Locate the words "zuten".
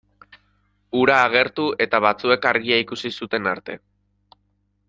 3.23-3.55